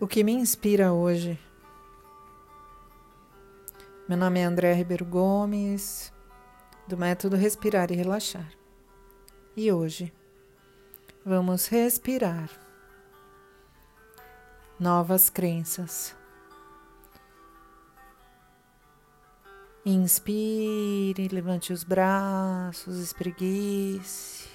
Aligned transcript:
O 0.00 0.08
que 0.08 0.24
me 0.24 0.32
inspira 0.32 0.94
hoje? 0.94 1.38
Meu 4.08 4.16
nome 4.16 4.40
é 4.40 4.44
André 4.44 4.72
Ribeiro 4.72 5.04
Gomes, 5.04 6.10
do 6.88 6.96
método 6.96 7.36
Respirar 7.36 7.92
e 7.92 7.96
Relaxar. 7.96 8.50
E 9.54 9.70
hoje 9.70 10.10
vamos 11.22 11.66
respirar 11.66 12.48
novas 14.78 15.28
crenças. 15.28 16.16
Inspire, 19.84 21.28
levante 21.28 21.74
os 21.74 21.84
braços, 21.84 22.96
espreguice. 22.96 24.49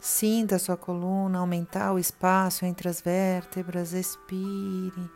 Sinta 0.00 0.58
sua 0.58 0.76
coluna 0.76 1.38
aumentar 1.38 1.92
o 1.92 1.98
espaço 1.98 2.64
entre 2.64 2.88
as 2.88 3.00
vértebras, 3.00 3.92
expire. 3.92 5.10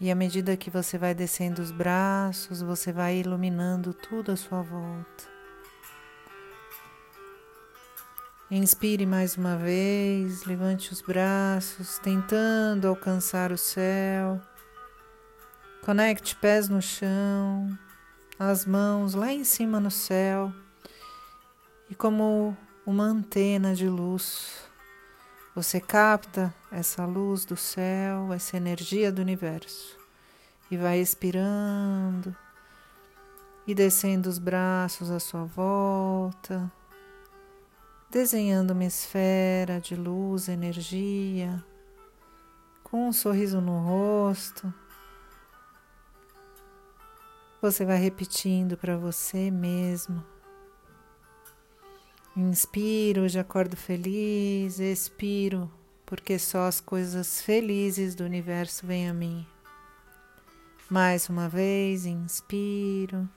E 0.00 0.10
à 0.10 0.14
medida 0.14 0.56
que 0.56 0.68
você 0.68 0.98
vai 0.98 1.14
descendo 1.14 1.62
os 1.62 1.70
braços, 1.70 2.60
você 2.60 2.92
vai 2.92 3.18
iluminando 3.18 3.94
tudo 3.94 4.32
à 4.32 4.36
sua 4.36 4.60
volta. 4.60 5.30
Inspire 8.50 9.06
mais 9.06 9.36
uma 9.36 9.56
vez, 9.56 10.44
levante 10.44 10.92
os 10.92 11.00
braços, 11.00 11.98
tentando 12.00 12.88
alcançar 12.88 13.52
o 13.52 13.56
céu. 13.56 14.40
Conecte 15.82 16.34
pés 16.36 16.68
no 16.68 16.82
chão, 16.82 17.66
as 18.38 18.66
mãos 18.66 19.14
lá 19.14 19.32
em 19.32 19.44
cima 19.44 19.78
no 19.78 19.90
céu. 19.90 20.52
E 21.88 21.94
como 21.94 22.56
uma 22.84 23.04
antena 23.04 23.74
de 23.74 23.88
luz. 23.88 24.68
Você 25.54 25.80
capta 25.80 26.52
essa 26.70 27.04
luz 27.04 27.44
do 27.44 27.56
céu, 27.56 28.32
essa 28.32 28.56
energia 28.56 29.12
do 29.12 29.20
universo 29.20 29.96
e 30.70 30.76
vai 30.76 30.98
expirando 30.98 32.34
e 33.66 33.74
descendo 33.74 34.28
os 34.28 34.38
braços 34.38 35.10
à 35.10 35.20
sua 35.20 35.44
volta, 35.44 36.72
desenhando 38.10 38.72
uma 38.72 38.84
esfera 38.84 39.80
de 39.80 39.94
luz, 39.94 40.48
energia, 40.48 41.62
com 42.82 43.08
um 43.08 43.12
sorriso 43.12 43.60
no 43.60 43.78
rosto. 43.78 44.72
Você 47.60 47.84
vai 47.84 47.98
repetindo 47.98 48.76
para 48.76 48.96
você 48.96 49.50
mesmo 49.50 50.24
Inspiro, 52.34 53.28
já 53.28 53.42
acordo 53.42 53.76
feliz, 53.76 54.78
expiro, 54.78 55.70
porque 56.06 56.38
só 56.38 56.66
as 56.66 56.80
coisas 56.80 57.42
felizes 57.42 58.14
do 58.14 58.24
universo 58.24 58.86
vêm 58.86 59.06
a 59.06 59.12
mim. 59.12 59.46
Mais 60.88 61.28
uma 61.28 61.46
vez, 61.46 62.06
inspiro. 62.06 63.28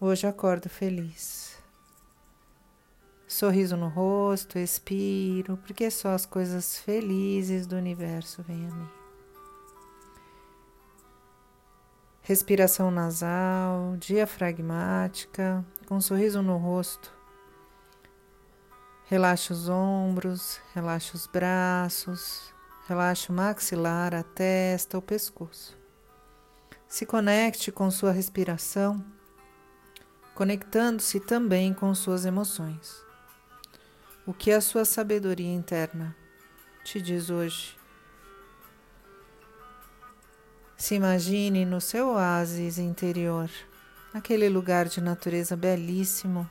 Hoje 0.00 0.26
acordo 0.26 0.68
feliz. 0.68 1.56
Sorriso 3.28 3.76
no 3.76 3.86
rosto, 3.86 4.58
expiro, 4.58 5.56
porque 5.58 5.88
só 5.88 6.08
as 6.08 6.26
coisas 6.26 6.78
felizes 6.78 7.68
do 7.68 7.76
universo 7.76 8.42
vêm 8.42 8.66
a 8.66 8.74
mim. 8.74 8.88
Respiração 12.22 12.90
nasal, 12.90 13.96
diafragmática, 13.96 15.64
com 15.86 15.98
um 15.98 16.00
sorriso 16.00 16.42
no 16.42 16.56
rosto. 16.56 17.15
Relaxa 19.08 19.54
os 19.54 19.68
ombros, 19.68 20.60
relaxa 20.74 21.16
os 21.16 21.28
braços, 21.28 22.52
relaxa 22.88 23.32
o 23.32 23.36
maxilar, 23.36 24.12
a 24.12 24.24
testa, 24.24 24.98
o 24.98 25.02
pescoço. 25.02 25.78
Se 26.88 27.06
conecte 27.06 27.70
com 27.70 27.88
sua 27.88 28.10
respiração, 28.10 29.04
conectando-se 30.34 31.20
também 31.20 31.72
com 31.72 31.94
suas 31.94 32.24
emoções. 32.24 33.00
O 34.26 34.34
que 34.34 34.50
a 34.50 34.60
sua 34.60 34.84
sabedoria 34.84 35.54
interna 35.54 36.16
te 36.82 37.00
diz 37.00 37.30
hoje? 37.30 37.78
Se 40.76 40.96
imagine 40.96 41.64
no 41.64 41.80
seu 41.80 42.08
oásis 42.08 42.76
interior, 42.76 43.48
aquele 44.12 44.48
lugar 44.48 44.86
de 44.86 45.00
natureza 45.00 45.56
belíssimo 45.56 46.50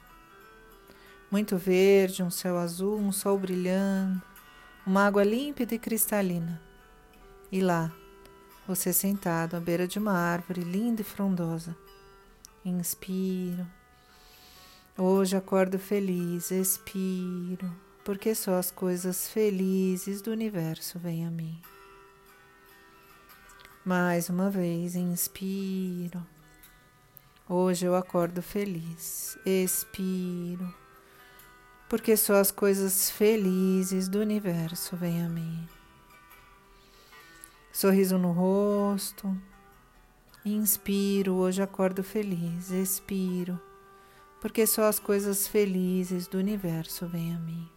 muito 1.32 1.58
verde, 1.58 2.24
um 2.24 2.30
céu 2.30 2.58
azul, 2.58 2.98
um 2.98 3.12
sol 3.12 3.38
brilhando, 3.38 4.22
uma 4.86 5.06
água 5.06 5.24
límpida 5.24 5.76
e 5.76 5.80
cristalina. 5.80 6.62
E 7.52 7.62
lá, 7.62 7.92
você 8.68 8.94
sentado 8.94 9.56
à 9.56 9.60
beira 9.60 9.88
de 9.88 10.00
uma 10.00 10.14
árvore 10.14 10.62
linda 10.62 11.02
e 11.02 11.04
frondosa. 11.06 11.76
Inspiro. 12.64 13.66
Hoje 14.98 15.36
acordo 15.36 15.78
feliz, 15.78 16.52
expiro, 16.52 17.70
porque 18.04 18.34
só 18.34 18.56
as 18.56 18.72
coisas 18.72 19.28
felizes 19.28 20.22
do 20.22 20.32
universo 20.32 20.98
vêm 20.98 21.26
a 21.26 21.32
mim. 21.32 21.62
Mais 23.84 24.30
uma 24.30 24.50
vez, 24.50 24.96
inspiro. 24.96 26.26
Hoje 27.48 27.86
eu 27.86 27.96
acordo 27.96 28.42
feliz, 28.42 29.38
expiro 29.46 30.85
porque 31.88 32.18
só 32.18 32.36
as 32.36 32.52
coisas 32.52 33.10
felizes 33.12 34.08
do 34.08 34.20
universo 34.20 34.96
vêm 34.96 35.24
a 35.24 35.30
mim. 35.30 35.68
Sorriso 37.72 38.18
no 38.18 38.32
rosto. 38.32 39.36
Inspiro, 40.44 41.34
hoje 41.34 41.62
acordo 41.62 42.04
feliz. 42.04 42.72
Expiro, 42.72 43.60
porque 44.40 44.66
só 44.66 44.86
as 44.86 45.00
coisas 45.00 45.48
felizes 45.48 46.28
do 46.28 46.38
universo 46.38 47.08
vêm 47.08 47.36
a 47.36 47.40
mim. 47.40 47.70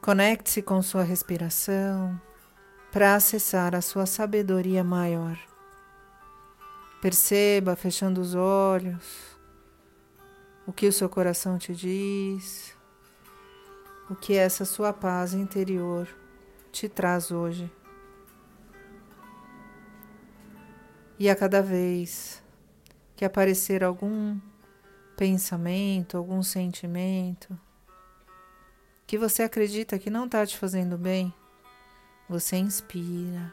Conecte-se 0.00 0.62
com 0.62 0.82
sua 0.82 1.02
respiração 1.02 2.20
para 2.92 3.14
acessar 3.14 3.74
a 3.74 3.80
sua 3.80 4.06
sabedoria 4.06 4.84
maior. 4.84 5.38
Perceba, 7.00 7.74
fechando 7.74 8.20
os 8.20 8.34
olhos, 8.34 9.33
o 10.66 10.72
que 10.72 10.86
o 10.86 10.92
seu 10.92 11.08
coração 11.08 11.58
te 11.58 11.74
diz, 11.74 12.76
o 14.08 14.14
que 14.14 14.34
essa 14.34 14.64
sua 14.64 14.92
paz 14.92 15.34
interior 15.34 16.08
te 16.72 16.88
traz 16.88 17.30
hoje. 17.30 17.70
E 21.18 21.28
a 21.28 21.36
cada 21.36 21.62
vez 21.62 22.42
que 23.14 23.24
aparecer 23.24 23.84
algum 23.84 24.38
pensamento, 25.16 26.16
algum 26.16 26.42
sentimento 26.42 27.58
que 29.06 29.18
você 29.18 29.42
acredita 29.42 29.98
que 29.98 30.10
não 30.10 30.24
está 30.24 30.44
te 30.44 30.58
fazendo 30.58 30.98
bem, 30.98 31.32
você 32.28 32.56
inspira. 32.56 33.52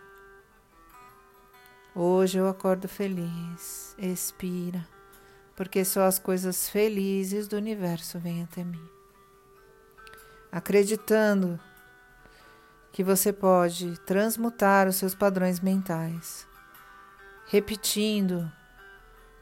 Hoje 1.94 2.40
eu 2.40 2.48
acordo 2.48 2.88
feliz, 2.88 3.96
expira 4.00 5.01
porque 5.62 5.86
só 5.86 6.06
as 6.06 6.18
coisas 6.18 6.68
felizes 6.68 7.48
do 7.48 7.56
universo 7.56 8.18
vêm 8.18 8.42
até 8.42 8.64
mim. 8.64 8.84
Acreditando 10.52 11.60
que 12.92 13.04
você 13.04 13.32
pode 13.32 13.96
transmutar 14.00 14.88
os 14.88 14.96
seus 14.96 15.14
padrões 15.14 15.60
mentais, 15.60 16.48
repetindo 17.46 18.52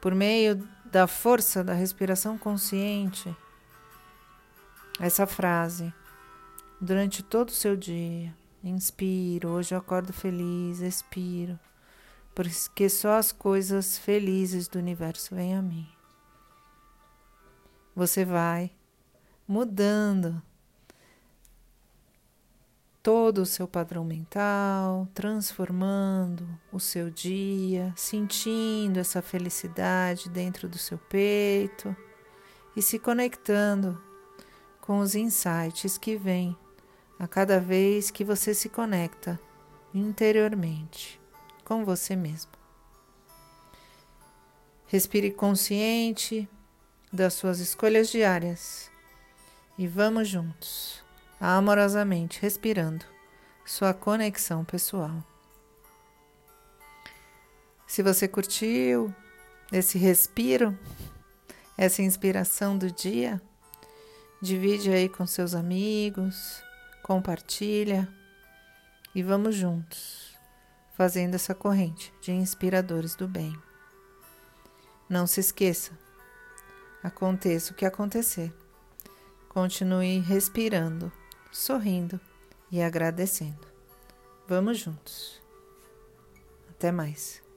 por 0.02 0.14
meio 0.14 0.62
da 0.84 1.08
força 1.08 1.64
da 1.64 1.72
respiração 1.72 2.38
consciente 2.38 3.34
essa 5.00 5.26
frase 5.26 5.94
durante 6.82 7.24
todo 7.24 7.48
o 7.48 7.54
seu 7.54 7.78
dia. 7.78 8.36
Inspiro, 8.62 9.52
hoje 9.52 9.74
eu 9.74 9.80
acordo 9.80 10.12
feliz, 10.12 10.82
expiro, 10.82 11.58
porque 12.36 12.90
só 12.90 13.14
as 13.14 13.32
coisas 13.32 13.98
felizes 13.98 14.68
do 14.68 14.78
universo 14.78 15.34
vêm 15.34 15.56
a 15.56 15.62
mim 15.62 15.90
você 18.00 18.24
vai 18.24 18.72
mudando 19.46 20.42
todo 23.04 23.40
o 23.40 23.46
seu 23.46 23.68
padrão 23.68 24.06
mental, 24.06 25.06
transformando 25.14 26.48
o 26.72 26.80
seu 26.80 27.10
dia, 27.10 27.94
sentindo 27.98 29.00
essa 29.02 29.22
felicidade 29.22 30.30
dentro 30.30 30.70
do 30.70 30.78
seu 30.78 30.98
peito 30.98 31.94
e 32.74 32.82
se 32.82 32.98
conectando 32.98 34.02
com 34.80 35.00
os 35.00 35.14
insights 35.14 35.98
que 35.98 36.16
vêm 36.16 36.56
a 37.20 37.28
cada 37.28 37.60
vez 37.60 38.10
que 38.10 38.24
você 38.24 38.54
se 38.54 38.70
conecta 38.70 39.38
interiormente 39.94 41.20
com 41.66 41.84
você 41.84 42.16
mesmo. 42.16 42.52
Respire 44.88 45.32
consciente 45.32 46.48
das 47.12 47.34
suas 47.34 47.60
escolhas 47.60 48.10
diárias 48.10 48.90
e 49.78 49.88
vamos 49.88 50.28
juntos 50.28 51.04
amorosamente, 51.40 52.42
respirando 52.42 53.06
sua 53.66 53.94
conexão 53.94 54.66
pessoal. 54.66 55.24
Se 57.88 58.04
você 58.04 58.28
curtiu 58.28 59.14
esse 59.72 59.98
respiro, 59.98 60.78
essa 61.78 62.02
inspiração 62.02 62.78
do 62.78 62.92
dia, 62.92 63.42
divide 64.42 64.92
aí 64.92 65.08
com 65.08 65.26
seus 65.26 65.56
amigos, 65.56 66.62
compartilha 67.02 68.08
e 69.16 69.24
vamos 69.24 69.56
juntos 69.56 70.38
fazendo 70.96 71.36
essa 71.36 71.56
corrente 71.56 72.14
de 72.22 72.32
inspiradores 72.32 73.16
do 73.16 73.28
bem. 73.28 73.56
Não 75.08 75.26
se 75.26 75.40
esqueça, 75.40 75.98
aconteça 77.04 77.72
o 77.72 77.76
que 77.76 77.86
acontecer, 77.86 78.54
continue 79.48 80.20
respirando, 80.20 81.12
sorrindo 81.52 82.20
e 82.72 82.82
agradecendo. 82.82 83.68
Vamos 84.48 84.80
juntos. 84.80 85.42
Até 86.70 86.92
mais. 86.92 87.49